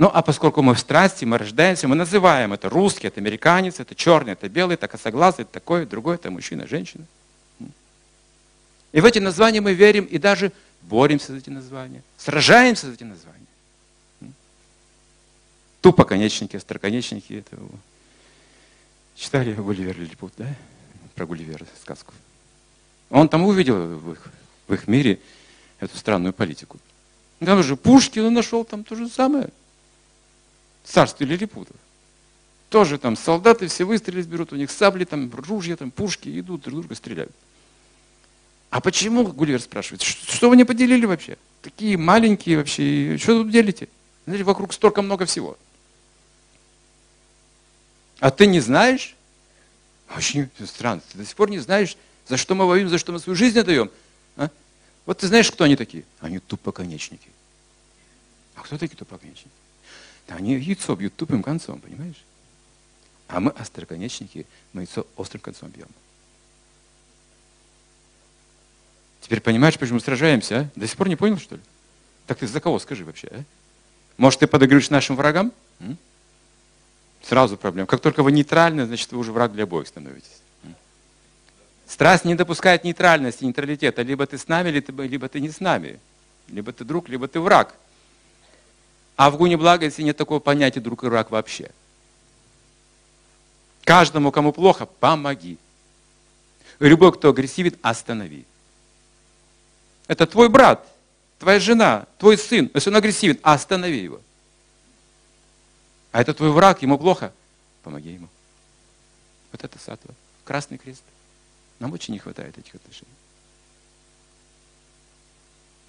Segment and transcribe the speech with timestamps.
[0.00, 3.94] Ну, а поскольку мы в страсти, мы рождаемся, мы называем это русский, это американец, это
[3.94, 7.04] черный, это белый, это косоглазый, это такой, другой, это мужчина, женщина.
[8.92, 13.04] И в эти названия мы верим и даже боремся за эти названия, сражаемся за эти
[13.04, 13.44] названия.
[15.82, 17.34] Тупоконечники, остроконечники.
[17.34, 17.58] Это...
[19.16, 20.46] Читали Гулливер Лилипут, да?
[21.14, 22.14] Про Гулливера сказку.
[23.10, 24.32] Он там увидел в их,
[24.66, 25.20] в их мире
[25.78, 26.78] эту странную политику.
[27.40, 29.50] Там же Пушкин нашел там то же самое.
[30.84, 31.76] Царство Лилипутов.
[32.68, 36.80] Тоже там солдаты все выстрелить берут, у них сабли, там ружья, там пушки, идут, друг
[36.80, 37.32] друга стреляют.
[38.70, 41.36] А почему, Гулливер спрашивает, что вы не поделили вообще?
[41.62, 43.88] Такие маленькие вообще, что тут делите?
[44.24, 45.58] Знаете, вокруг столько много всего.
[48.20, 49.16] А ты не знаешь?
[50.16, 51.02] Очень странно.
[51.10, 51.96] Ты до сих пор не знаешь,
[52.28, 53.90] за что мы воюем, за что мы свою жизнь отдаем.
[54.36, 54.50] А?
[55.06, 56.04] Вот ты знаешь, кто они такие?
[56.20, 57.28] Они тупоконечники.
[58.54, 59.50] А кто такие тупоконечники?
[60.28, 62.22] Они яйцо бьют тупым концом, понимаешь?
[63.28, 65.88] А мы остроконечники, мы яйцо острым концом бьем.
[69.20, 70.78] Теперь понимаешь, почему сражаемся, а?
[70.78, 71.62] До сих пор не понял, что ли?
[72.26, 73.42] Так ты за кого скажи вообще, а?
[74.16, 75.52] Может, ты подыгрываешь нашим врагам?
[75.80, 75.96] М?
[77.22, 77.86] Сразу проблема.
[77.86, 80.40] Как только вы нейтральны, значит, вы уже враг для обоих становитесь.
[81.86, 84.02] Страсть не допускает нейтральности, нейтралитета.
[84.02, 85.98] Либо ты с нами, либо ты не с нами.
[86.48, 87.74] Либо ты друг, либо ты враг.
[89.20, 91.70] А в гуне благости нет такого понятия друг и враг вообще.
[93.84, 95.58] Каждому, кому плохо, помоги.
[96.78, 98.46] Любой, кто агрессивен, останови.
[100.06, 100.88] Это твой брат,
[101.38, 102.70] твоя жена, твой сын.
[102.72, 104.22] Если он агрессивен, останови его.
[106.12, 107.30] А это твой враг, ему плохо,
[107.82, 108.28] помоги ему.
[109.52, 110.14] Вот это сатва.
[110.46, 111.02] Красный крест.
[111.78, 113.12] Нам очень не хватает этих отношений.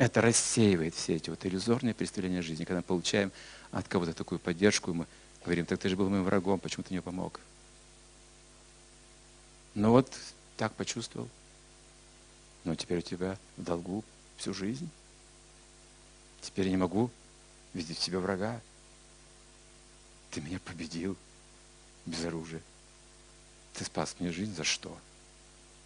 [0.01, 3.31] Это рассеивает все эти вот иллюзорные представления жизни, когда мы получаем
[3.69, 5.05] от кого-то такую поддержку, и мы
[5.43, 7.39] говорим, так ты же был моим врагом, почему ты не помог?
[9.75, 10.11] Ну вот
[10.57, 11.29] так почувствовал.
[12.63, 14.03] Но теперь у тебя в долгу
[14.37, 14.89] всю жизнь.
[16.41, 17.11] Теперь я не могу
[17.75, 18.59] видеть в себе врага.
[20.31, 21.15] Ты меня победил
[22.07, 22.61] без оружия.
[23.75, 24.97] Ты спас мне жизнь за что?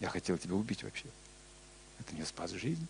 [0.00, 1.04] Я хотел тебя убить вообще.
[2.00, 2.88] Это мне спас жизнь.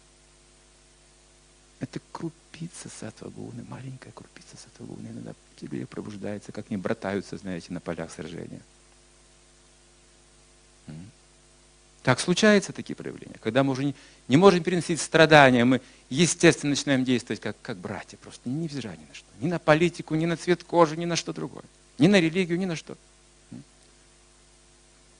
[1.80, 5.08] Это крупица сатвагуны, маленькая крупица сатвагуны.
[5.08, 8.62] Иногда тебе пробуждается, как они братаются, знаете, на полях сражения.
[12.02, 13.94] Так случаются такие проявления, когда мы уже не,
[14.28, 19.04] не можем переносить страдания, мы естественно начинаем действовать как, как братья, просто не невзирая ни
[19.04, 19.26] на что.
[19.40, 21.64] Ни на политику, ни на цвет кожи, ни на что другое.
[21.98, 22.96] Ни на религию, ни на что.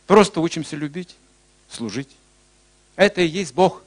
[0.07, 1.17] Просто учимся любить,
[1.69, 2.17] служить.
[2.95, 3.83] Это и есть Бог.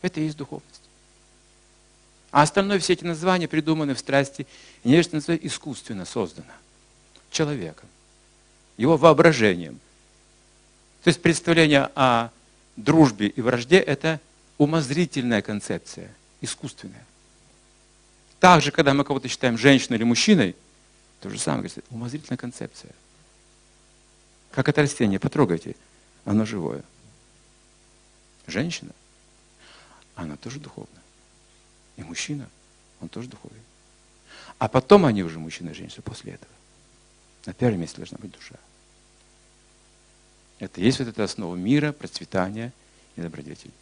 [0.00, 0.87] Это и есть духовность.
[2.38, 4.46] А остальное, все эти названия придуманы в страсти,
[4.84, 6.52] и нежно искусственно создано
[7.32, 7.88] человеком,
[8.76, 9.80] его воображением–
[11.02, 12.30] то есть представление о
[12.76, 14.20] дружбе и вражде– это
[14.58, 17.04] умозрительная концепция, искусственная.
[18.40, 20.54] Также, когда мы кого-то считаем женщиной или мужчиной,
[21.20, 22.92] то же самое, умозрительная концепция.
[24.50, 25.76] Как это растение, потрогайте,
[26.24, 26.82] оно живое.
[28.46, 28.90] Женщина,
[30.14, 31.02] она тоже духовная.
[31.98, 32.48] И мужчина,
[33.00, 33.60] он тоже духовный.
[34.58, 36.52] А потом они уже мужчина и женщина после этого.
[37.44, 38.54] На первом месте должна быть душа.
[40.58, 42.72] Это есть вот эта основа мира, процветания
[43.16, 43.72] и добродетели.